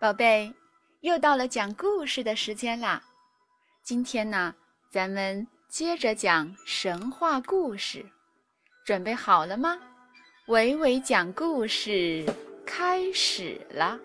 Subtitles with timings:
[0.00, 0.54] 宝贝，
[1.00, 3.02] 又到了讲故事的时间啦！
[3.82, 4.54] 今天呢，
[4.92, 8.06] 咱们接着讲神话故事，
[8.84, 9.76] 准备好了吗？
[10.46, 12.24] 伟伟讲故事
[12.64, 13.98] 开始了。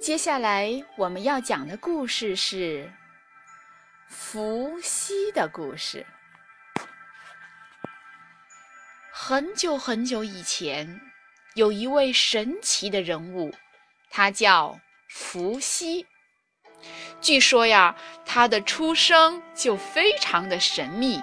[0.00, 2.88] 接下来我们要讲的故事是
[4.06, 6.06] 伏羲的故事。
[9.10, 11.00] 很久很久以前，
[11.56, 13.52] 有一位神奇的人物。
[14.14, 14.78] 他叫
[15.08, 16.06] 伏羲。
[17.22, 17.96] 据说呀，
[18.26, 21.22] 他的出生就非常的神秘。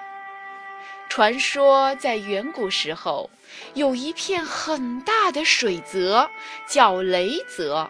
[1.07, 3.29] 传说在远古时候，
[3.75, 6.29] 有一片很大的水泽，
[6.67, 7.89] 叫雷泽，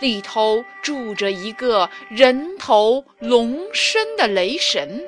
[0.00, 5.02] 里头住着一个人头龙身的雷神。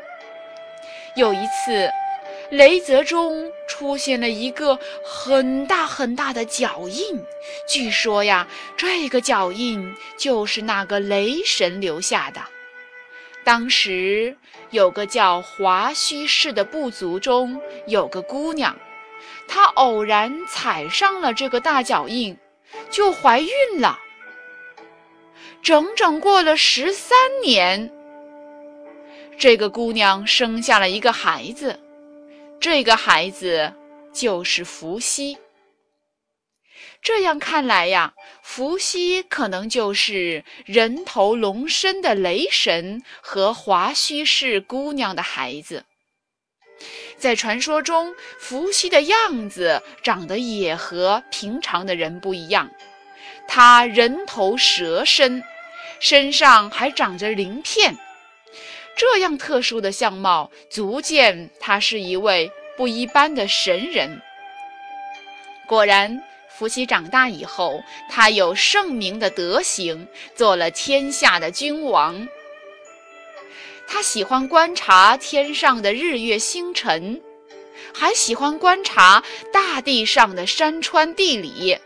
[1.17, 1.91] 有一次，
[2.51, 7.20] 雷泽中出现了一个很大很大的脚印，
[7.67, 12.41] 据说呀，这个脚印就是那个雷神留下的。
[13.42, 14.37] 当时
[14.70, 18.77] 有个叫华胥氏的部族中有个姑娘，
[19.48, 22.37] 她偶然踩上了这个大脚印，
[22.91, 23.98] 就怀孕了。
[25.62, 27.91] 整整过了十三年，
[29.39, 31.81] 这个姑娘生下了一个孩子。
[32.65, 33.75] 这个孩子
[34.11, 35.37] 就是伏羲。
[37.03, 45.84] 这样看来呀，伏羲可能就是人头龙身的雷神和华胥氏姑娘的孩子。
[47.19, 52.71] 在传说中，伏羲的样子长得也和平常的人不一样，
[53.47, 55.45] 他人头蛇身，
[56.01, 57.95] 身上还长着鳞片。
[58.97, 64.20] 这样特殊的相貌，足见他是一位不一般的神人。
[65.67, 70.06] 果然，伏羲长大以后，他有圣明的德行，
[70.37, 72.28] 做了天下的君王。
[73.87, 77.21] 他喜欢观察天上的日月星辰，
[77.93, 79.22] 还喜欢观察
[79.53, 81.76] 大地上的山川地理，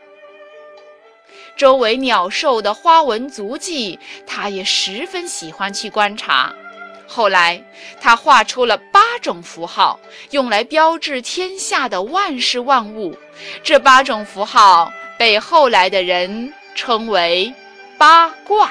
[1.57, 6.55] 周围鸟兽的花纹足迹，他也十分喜欢去观察。
[7.11, 7.61] 后来，
[8.01, 9.99] 他画出了八种符号，
[10.31, 13.17] 用来标志天下的万事万物。
[13.65, 17.53] 这八种符号被后来的人称为
[17.97, 18.71] 八卦。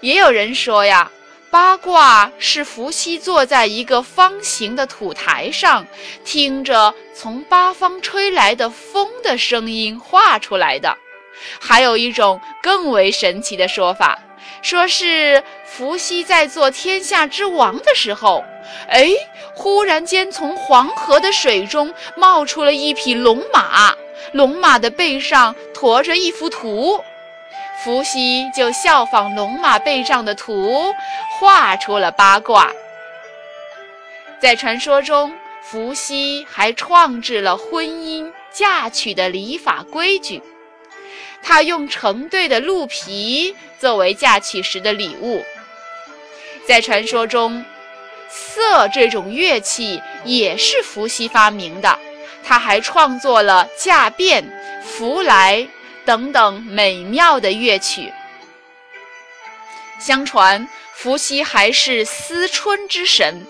[0.00, 1.10] 也有人说呀，
[1.50, 5.86] 八卦是伏羲坐在一个方形的土台上，
[6.24, 10.96] 听着从八方吹来的风的声音画出来的。
[11.60, 14.18] 还有一种更为神奇的说法。
[14.62, 18.44] 说是伏羲在做天下之王的时候，
[18.88, 19.08] 哎，
[19.54, 23.94] 忽然间从黄河的水中冒出了一匹龙马，
[24.32, 27.02] 龙马的背上驮着一幅图，
[27.82, 30.92] 伏羲就效仿龙马背上的图，
[31.38, 32.70] 画出了八卦。
[34.38, 40.42] 在传说中，伏羲还创制了婚姻嫁娶的礼法规矩。
[41.42, 45.44] 他用成对的鹿皮作为嫁娶时的礼物。
[46.66, 47.64] 在传说中，
[48.28, 51.98] 瑟这种乐器也是伏羲发明的。
[52.44, 54.44] 他还创作了嫁变、
[54.82, 55.66] 福来
[56.04, 58.12] 等等美妙的乐曲。
[59.98, 63.44] 相传，伏羲还是思春之神，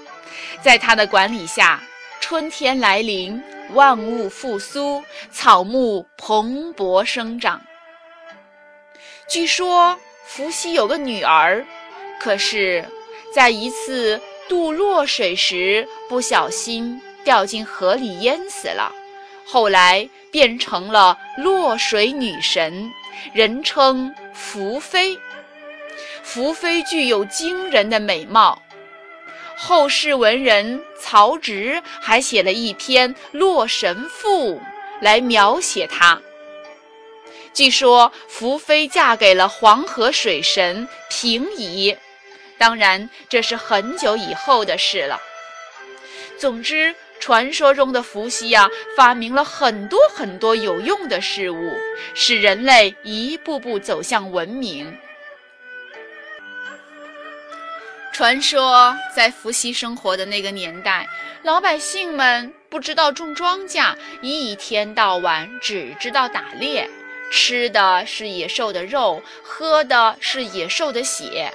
[0.62, 1.82] 在他的管理下，
[2.20, 7.60] 春天来临，万物复苏，草木蓬勃生长。
[9.30, 11.64] 据说伏羲有个女儿，
[12.18, 12.84] 可是，
[13.32, 18.92] 在一次渡洛水时不小心掉进河里淹死了，
[19.46, 22.90] 后来变成了洛水女神，
[23.32, 25.16] 人称伏妃。
[26.24, 28.60] 伏妃具有惊人的美貌，
[29.56, 34.56] 后世文人曹植还写了一篇《洛神赋》
[35.00, 36.20] 来描写她。
[37.52, 41.96] 据说伏妃嫁给了黄河水神平夷，
[42.56, 45.20] 当然这是很久以后的事了。
[46.38, 51.72] 总之，传说中的伏羲呀，发明了很多很多有用的事物，
[52.14, 54.96] 使人类一步步走向文明。
[58.12, 61.06] 传说在伏羲生活的那个年代，
[61.42, 66.88] 老百姓们不知道种庄稼，一天到晚只知道打猎。
[67.30, 71.50] 吃的是野兽的肉，喝的是野兽的血。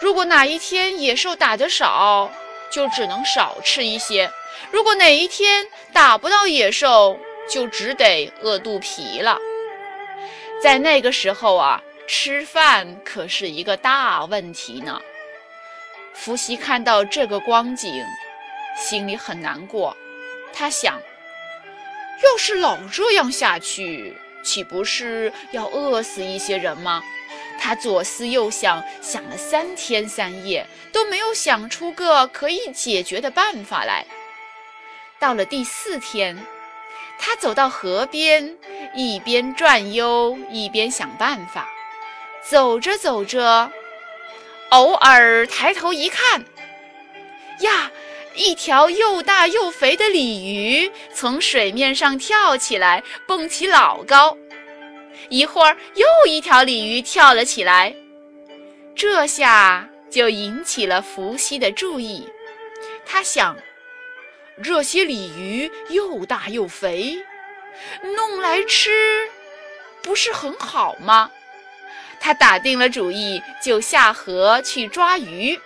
[0.00, 2.30] 如果哪一天野兽打得少，
[2.70, 4.28] 就只能少吃一些；
[4.72, 7.18] 如果哪一天打不到野兽，
[7.48, 9.38] 就只得饿肚皮了。
[10.60, 15.00] 在那个时候啊，吃饭可是一个大问题呢。
[16.14, 18.04] 伏羲看到这个光景，
[18.76, 19.96] 心里很难过。
[20.52, 21.00] 他想，
[22.22, 27.02] 要是老这样下去，岂不是要饿死一些人吗？
[27.60, 34.04] 他左思右想，想了三天三夜，都没有想出个可以解决的办法来。
[35.20, 36.36] 到了第四天，
[37.20, 38.56] 他走到河边，
[38.96, 41.68] 一边转悠，一边想办法。
[42.50, 43.70] 走着走着，
[44.70, 46.44] 偶尔抬头一看，
[47.60, 47.92] 呀，
[48.34, 54.36] 一条又大又肥的鲤鱼从水面上跳起来，蹦起老高。
[55.28, 57.94] 一会儿，又一条鲤鱼跳了起来，
[58.94, 62.28] 这下就引起了伏羲的注意。
[63.04, 63.56] 他想。
[64.62, 67.16] 这些鲤鱼又大又肥，
[68.02, 68.90] 弄来吃
[70.02, 71.30] 不是很好吗？
[72.20, 75.58] 他打定了主意，就下河去抓鱼。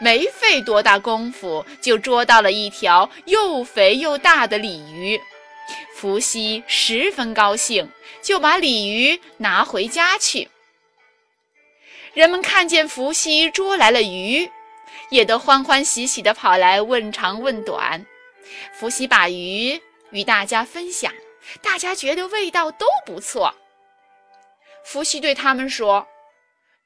[0.00, 5.20] 没费多大功夫，就捉到了一条又肥又大的鲤鱼。
[5.94, 7.88] 伏羲十分高兴，
[8.22, 10.48] 就把鲤鱼拿回家去。
[12.14, 14.50] 人们看见伏羲捉来了鱼。
[15.10, 18.06] 也都欢欢喜喜地跑来问长问短，
[18.72, 19.80] 伏羲把鱼
[20.10, 21.12] 与大家分享，
[21.60, 23.52] 大家觉得味道都不错。
[24.84, 26.06] 伏羲对他们说：“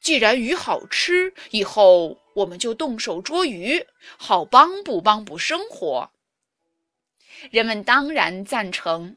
[0.00, 3.86] 既然鱼好吃，以后我们就动手捉鱼，
[4.16, 6.10] 好帮补帮补生活。”
[7.50, 9.16] 人们当然赞成。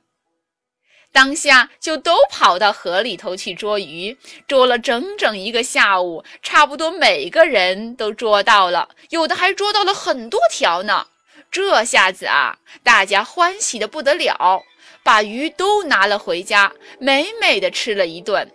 [1.13, 4.17] 当下就都跑到河里头去捉鱼，
[4.47, 11.07] 捉了整整一个下午，差不多每个人都捉到了，有的还捉到了很多条呢。
[11.49, 14.63] 这下子啊，大家欢喜的不得了，
[15.01, 18.51] 把鱼都拿了回家，美美的吃了一顿。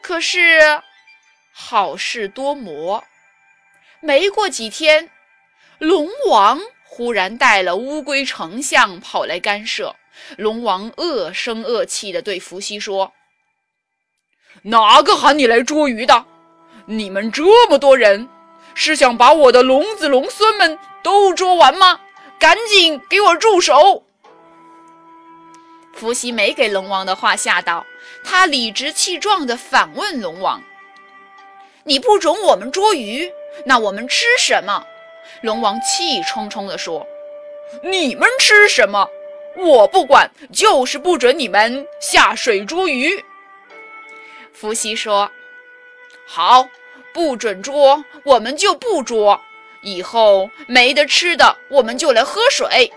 [0.00, 0.80] 可是
[1.60, 3.02] 好事多磨，
[4.00, 5.10] 没过几天，
[5.78, 9.96] 龙王忽然带了乌龟丞相跑来干涉。
[10.36, 13.12] 龙王恶声恶气地对伏羲说
[14.62, 16.24] ：“哪个喊你来捉鱼的？
[16.86, 18.28] 你们这么多人，
[18.72, 22.00] 是想把我的龙子龙孙们都捉完吗？
[22.38, 24.04] 赶紧给我住手！”
[25.92, 27.84] 伏羲没给龙王的话吓到，
[28.24, 30.62] 他理直气壮地反问龙王
[31.88, 33.32] ：“你不准我们捉鱼，
[33.64, 34.84] 那我们吃什么？”
[35.40, 37.06] 龙王气冲冲地说
[37.82, 39.08] ：“你们吃什么？”
[39.56, 43.24] 我不管，就是不准你们下水捉鱼。
[44.52, 45.28] 伏羲说
[46.28, 46.68] ：“好，
[47.12, 49.40] 不准捉，我们就不捉。
[49.82, 52.92] 以后没得吃的，我们就来喝水，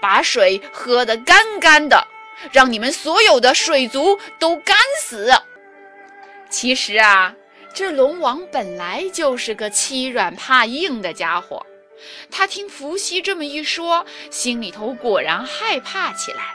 [0.00, 2.06] 把水喝得干干的，
[2.52, 5.30] 让你们所有的水族都干死。”
[6.48, 7.34] 其实啊，
[7.76, 11.66] 这龙王本来就是个欺软怕硬的家伙。
[12.30, 16.54] 他听伏羲这么一说，心里头果然害怕起来。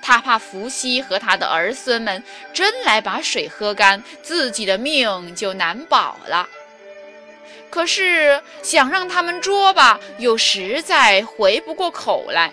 [0.00, 2.22] 他怕伏羲和他的儿孙们
[2.52, 6.48] 真来把水喝干，自己的命就难保了。
[7.68, 12.52] 可是想让他们捉吧，又实在回不过口来。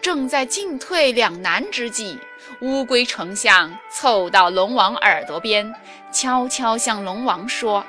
[0.00, 2.16] 正在进退两难之际，
[2.62, 5.74] 乌龟丞相凑到龙王耳朵边，
[6.12, 7.84] 悄悄向龙王说。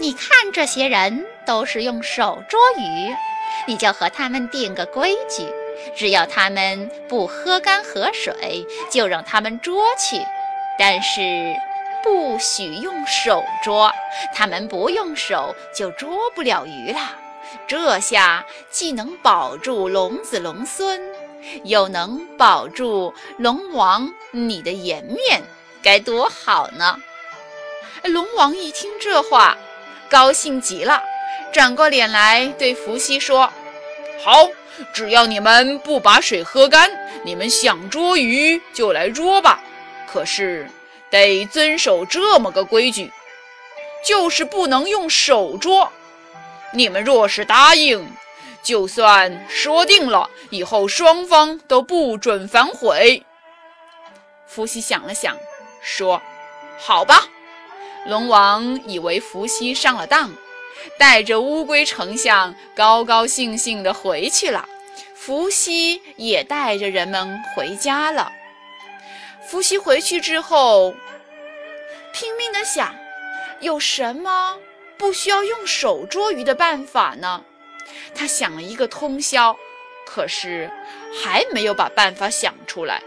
[0.00, 3.14] 你看，这些人都是用手捉鱼，
[3.68, 5.46] 你就和他们定个规矩：
[5.94, 10.18] 只要他们不喝干河水，就让他们捉去；
[10.76, 11.54] 但是
[12.02, 13.92] 不许用手捉，
[14.34, 17.16] 他们不用手就捉不了鱼了。
[17.68, 21.00] 这下既能保住龙子龙孙，
[21.64, 25.42] 又能保住龙王你的颜面，
[25.82, 26.96] 该多好呢！
[28.04, 29.56] 龙王一听这话。
[30.08, 31.00] 高兴极了，
[31.52, 33.48] 转过脸来对伏羲说
[34.24, 34.48] ：“好，
[34.92, 36.90] 只要你们不把水喝干，
[37.22, 39.62] 你们想捉鱼就来捉吧。
[40.08, 40.68] 可是
[41.10, 43.12] 得遵守这么个规矩，
[44.04, 45.92] 就是不能用手捉。
[46.72, 48.10] 你们若是答应，
[48.62, 53.24] 就算说定了，以后双方都不准反悔。”
[54.46, 55.36] 伏羲想了想，
[55.80, 56.20] 说
[56.78, 57.26] ：“好吧。”
[58.06, 60.32] 龙王以为伏羲上了当，
[60.98, 64.66] 带着乌龟丞相高高兴兴地回去了。
[65.14, 68.32] 伏羲也带着人们回家了。
[69.46, 70.94] 伏羲回去之后，
[72.12, 72.94] 拼命地想，
[73.60, 74.56] 有什么
[74.96, 77.44] 不需要用手捉鱼的办法呢？
[78.14, 79.56] 他想了一个通宵，
[80.06, 80.70] 可是
[81.22, 83.02] 还没有把办法想出来。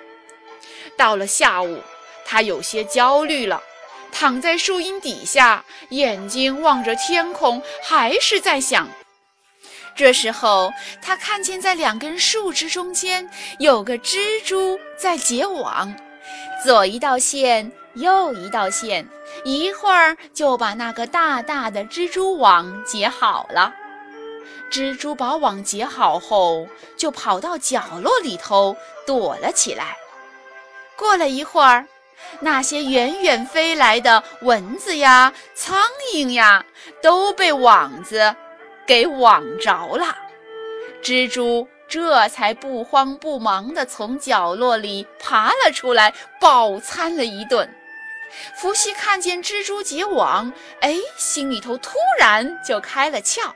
[0.98, 1.82] 到了下午，
[2.26, 3.62] 他有些焦虑了，
[4.12, 8.90] 躺在树荫底下，眼睛望着天空，还是在想。
[9.96, 10.72] 这时候，
[11.02, 15.94] 他看见在两根树枝中间有个蜘蛛在结网，
[16.64, 19.08] 左一道线，右一道线，
[19.44, 23.72] 一会儿就把那个大大的蜘蛛网结好了。
[24.74, 28.76] 蜘蛛把网结好后，就跑到角落里头
[29.06, 29.96] 躲了起来。
[30.98, 31.86] 过了一会儿，
[32.40, 35.78] 那些远远飞来的蚊子呀、苍
[36.16, 36.66] 蝇呀，
[37.04, 38.36] 都被网子
[38.88, 40.18] 给网着了。
[41.04, 46.12] 蜘蛛这才不慌不忙地从角落里爬了出来，
[46.42, 47.72] 饱餐了一顿。
[48.56, 50.52] 伏羲看见蜘蛛结网，
[50.82, 53.52] 哎，心里头突然就开了窍。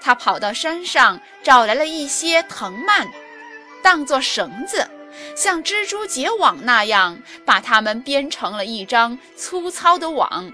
[0.00, 3.08] 他跑到山上找来了一些藤蔓，
[3.82, 4.88] 当做绳子，
[5.36, 10.52] 像蜘蛛结网那样把它们编成了一张粗糙的网，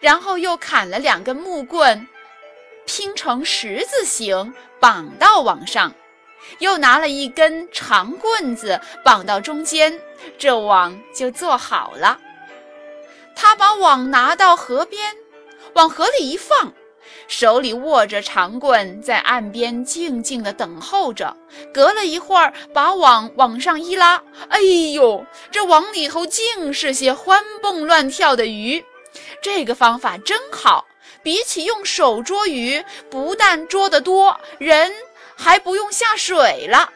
[0.00, 2.08] 然后又砍了两根木棍，
[2.86, 5.94] 拼成十字形绑到网上，
[6.58, 10.00] 又拿了一根长棍子绑到中间，
[10.38, 12.18] 这网就做好了。
[13.36, 15.14] 他把网拿到河边，
[15.74, 16.72] 往河里一放。
[17.28, 21.36] 手里握着长棍，在岸边静静地等候着。
[21.72, 24.60] 隔了一会儿，把网往上一拉，哎
[24.94, 28.82] 呦，这网里头尽是些欢蹦乱跳的鱼。
[29.42, 30.86] 这个方法真好，
[31.22, 34.90] 比起用手捉鱼，不但捉得多，人
[35.36, 36.90] 还不用下水了。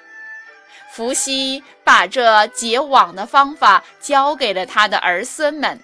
[0.92, 5.78] 伏羲把这结网的方法教给了他的儿孙们。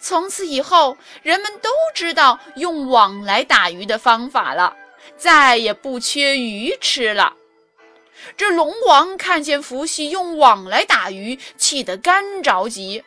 [0.00, 4.74] 从此以后，人们都知道用网来打鱼的方法了，
[5.16, 7.34] 再也不缺鱼吃了。
[8.36, 13.04] 这龙王看见伏羲用网来打鱼，气得干着急。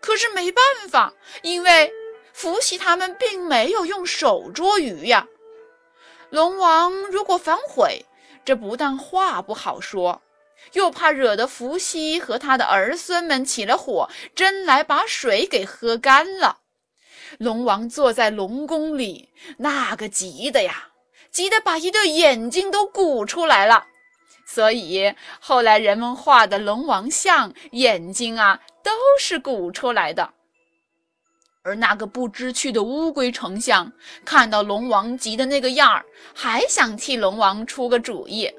[0.00, 1.92] 可是没办法，因为
[2.32, 5.26] 伏羲他们并没有用手捉鱼呀。
[6.30, 8.04] 龙王如果反悔，
[8.44, 10.20] 这不但话不好说。
[10.72, 16.58] 又怕惹得伏羲和他的儿孙们起了火，真来把水给喝干了。
[17.38, 20.88] 龙王坐在龙宫里，那个急的呀，
[21.30, 23.86] 急得把一对眼睛都鼓出来了。
[24.46, 30.34] 所以后来人们画的龙王像，眼睛啊都是鼓出来的。
[31.64, 33.92] 而那个不知趣的乌龟丞相，
[34.24, 36.04] 看到龙王急的那个样儿，
[36.34, 38.52] 还想替龙王出个主意。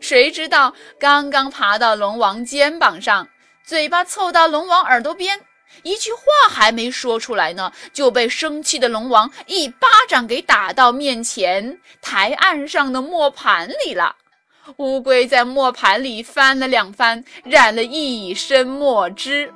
[0.00, 3.28] 谁知道刚刚爬到龙王肩膀上，
[3.64, 5.40] 嘴巴凑到龙王耳朵边，
[5.82, 14.16] 一句话还没说出来呢，就被生气的龙王一巴掌给打到面前台案上的磨盘里了。
[14.76, 19.52] 乌龟在磨盘里翻了两翻，染了一身墨汁。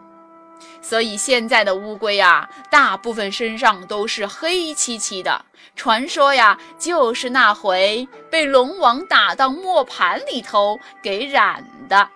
[0.83, 5.45] 所以现在的乌龟呀，大部分身上都是黑漆漆的。
[5.75, 12.09] 传说呀，就是那回被龙王打到磨盘里头给染的。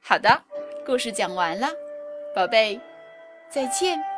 [0.00, 0.42] 好的，
[0.86, 1.68] 故事讲完了，
[2.34, 2.80] 宝贝，
[3.50, 4.09] 再见。